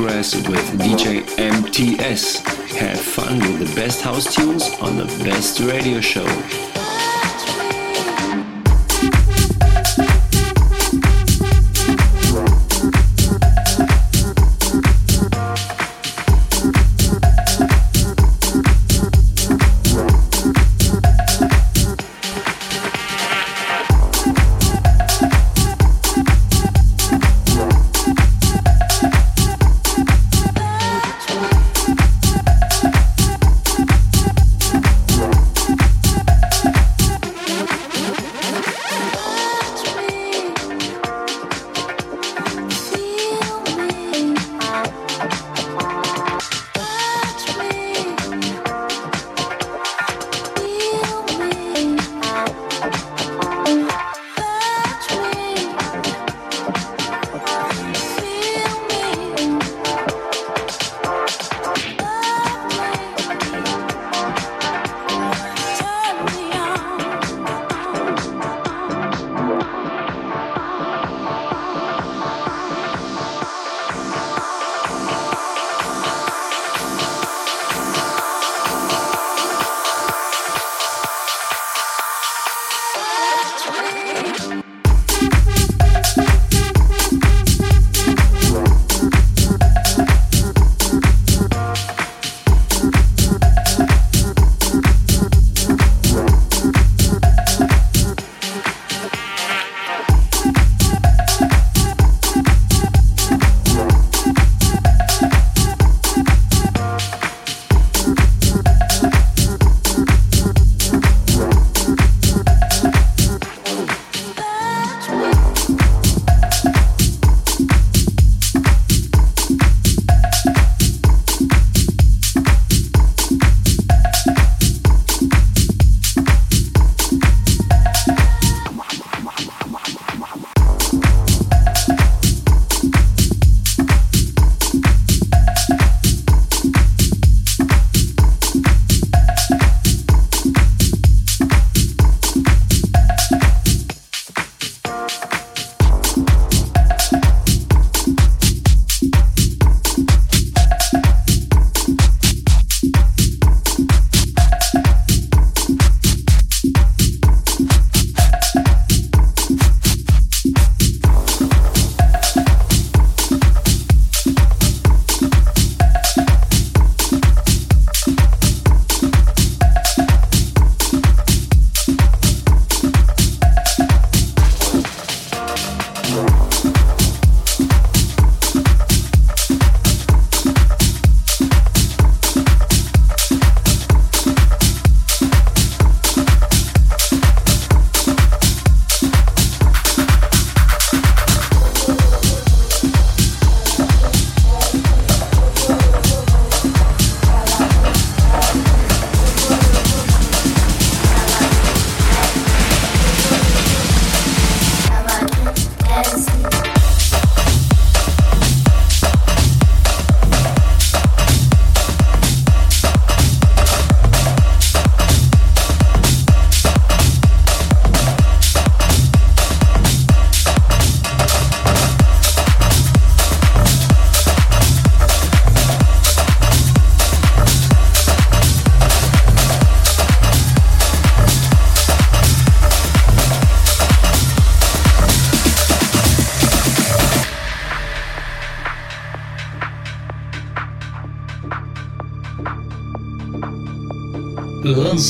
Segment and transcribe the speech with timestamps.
[0.00, 2.38] Progress with DJ MTS.
[2.78, 6.69] Have fun with the best house tunes on the best radio show.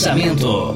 [0.00, 0.69] Lançamento.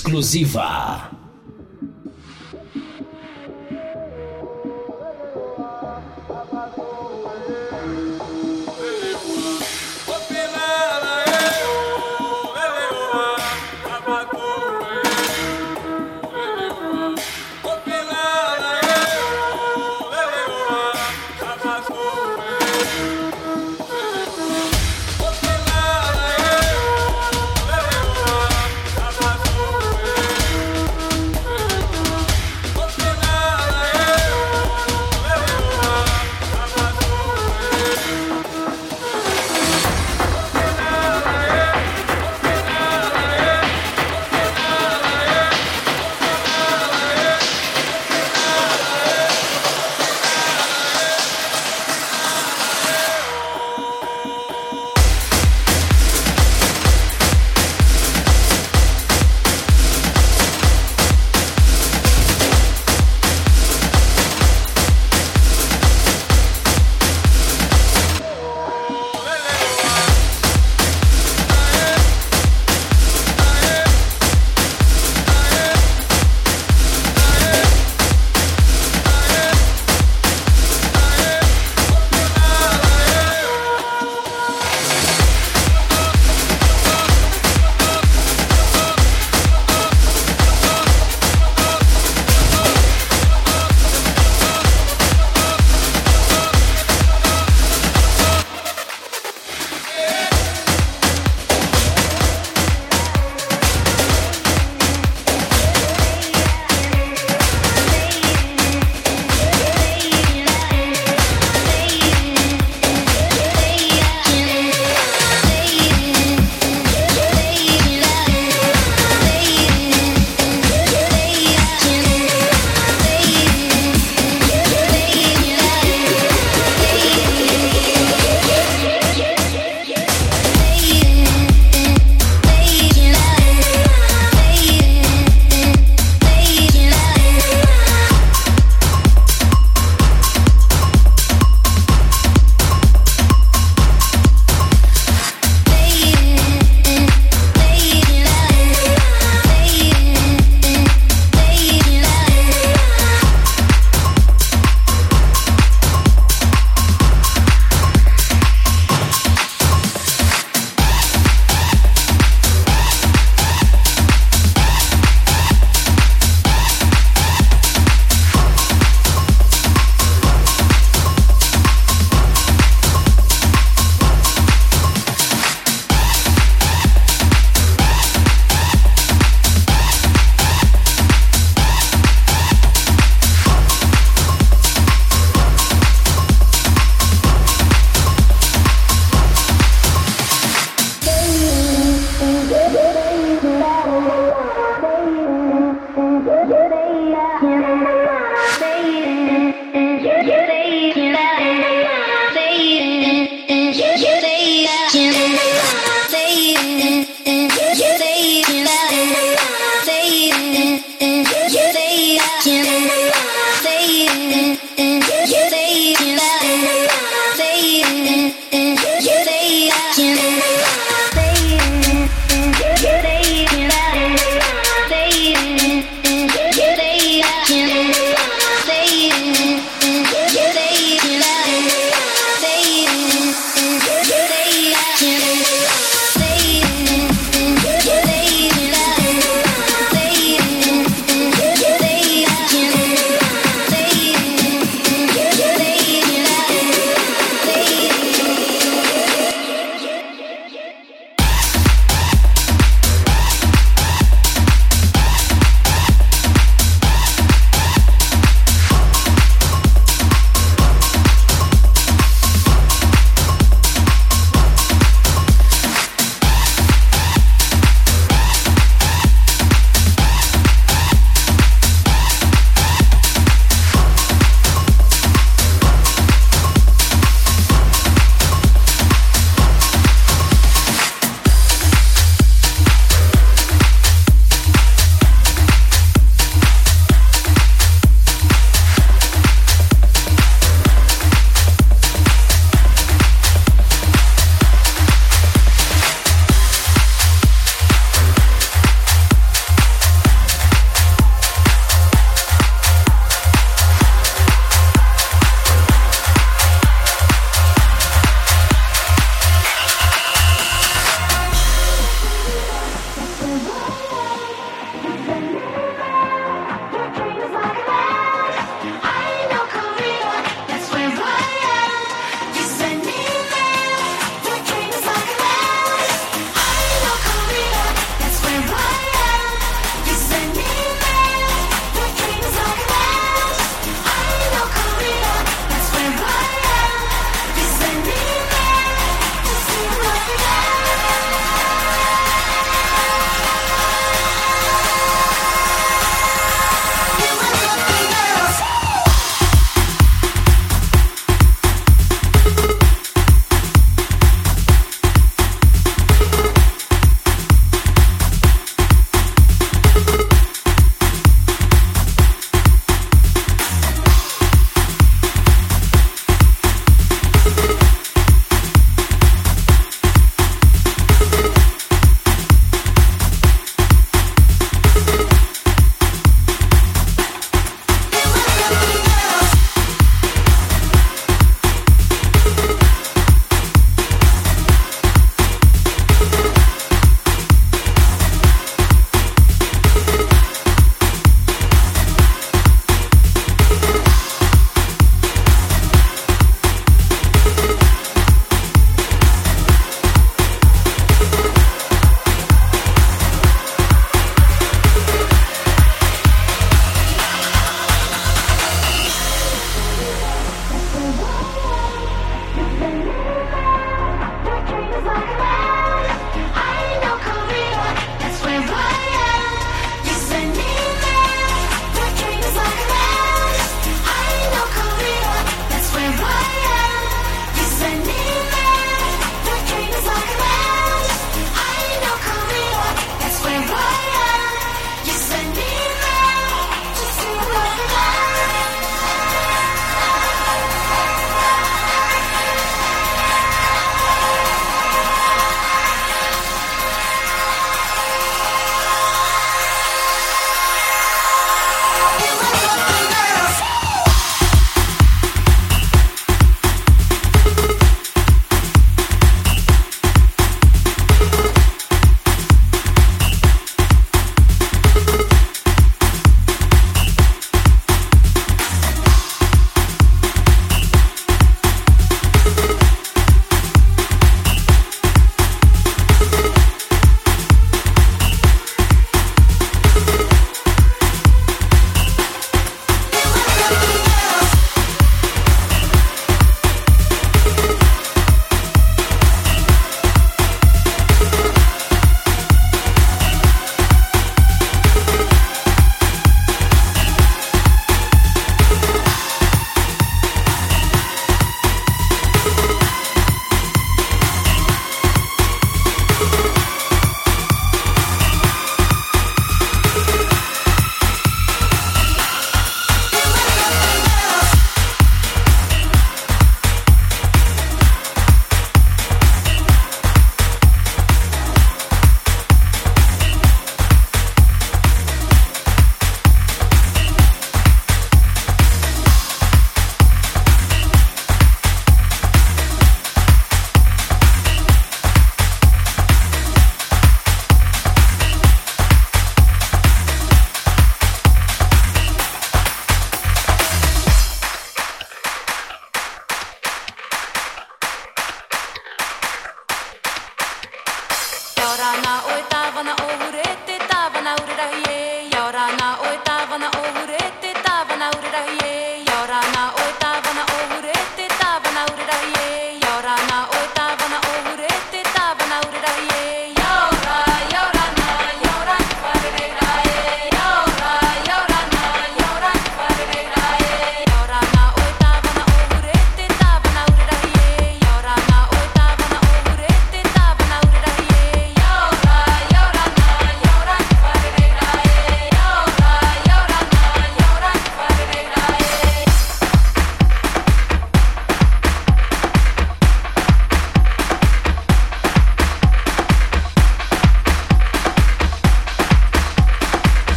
[0.00, 1.09] Exclusiva.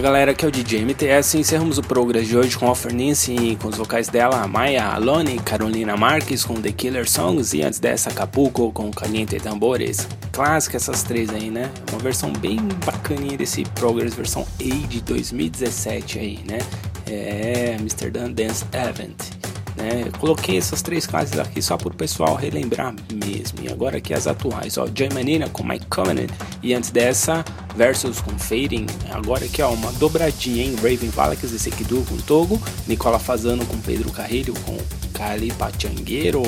[0.00, 3.58] Galera, aqui é o DJ MTS e encerramos o Progress de hoje com Offer Nancy,
[3.60, 8.10] com os vocais dela, Maya Alone, Carolina Marques com The Killer Songs e antes dessa
[8.10, 10.06] Acapulco com Caliente Tambores.
[10.30, 11.68] Clássica essas três aí, né?
[11.90, 16.58] Uma versão bem bacaninha desse Progress, versão A de 2017 aí, né?
[17.04, 19.47] É Amsterdam Dance Event.
[19.78, 20.10] Né?
[20.18, 23.60] Coloquei essas três classes aqui só para o pessoal relembrar mesmo.
[23.62, 26.30] E agora aqui as atuais, ó, Joy Manina com My Covenant
[26.62, 27.44] e antes dessa
[27.76, 28.86] Versus com Fading.
[29.12, 33.78] Agora aqui ó, uma dobradinha em Raven Valakes e Sekidu com Togo, Nicola Fazano com
[33.78, 34.76] Pedro Carrilho com
[35.12, 36.42] Kali Pachangueiro,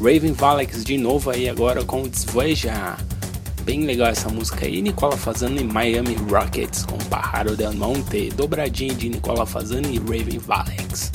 [0.00, 2.96] Raven Valakes de novo aí agora com Desveja.
[3.62, 8.94] Bem legal essa música aí, Nicola Fazano e Miami Rockets com Pajaro del Monte, dobradinha
[8.94, 11.12] de Nicola Fazano e Raven Valakes.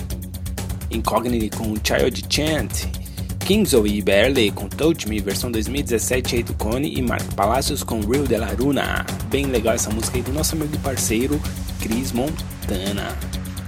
[0.93, 2.85] Incognity com Child Chant,
[3.39, 7.99] Kingzo e Berley com Touch Me, versão 2017 aí do Cone, e Mark Palacios com
[7.99, 9.05] Rio de la Luna.
[9.29, 11.41] Bem legal essa música aí do nosso amigo e parceiro
[11.81, 13.17] Chris Montana.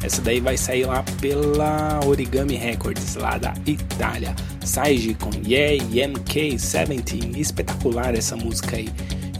[0.01, 4.36] Essa daí vai sair lá pela Origami Records, lá da Itália.
[4.63, 8.89] Saiji com Yeah MK70, espetacular essa música aí.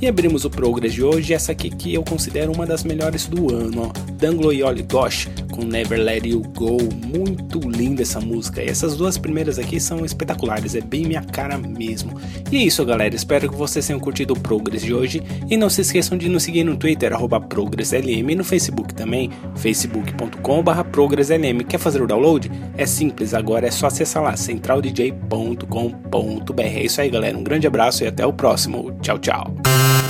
[0.02, 3.54] E abrimos o Progress de hoje, essa aqui que eu considero uma das melhores do
[3.54, 4.12] ano, ó.
[4.14, 8.62] Danglo e Oli Gosh com Never Let You Go, muito linda essa música.
[8.62, 12.20] E essas duas primeiras aqui são espetaculares, é bem minha cara mesmo.
[12.52, 15.70] E é isso, galera, espero que vocês tenham curtido o Progress de hoje e não
[15.70, 17.14] se esqueçam de nos seguir no Twitter
[17.48, 21.64] @progresslm e no Facebook também, facebook.com/progresslm.
[21.68, 22.52] Quer fazer o download?
[22.78, 26.62] É simples, agora é só acessar lá centraldj.com.br.
[26.62, 27.38] É isso aí, galera.
[27.38, 28.91] Um grande abraço e até o próximo.
[29.02, 29.56] Tchau, tchau.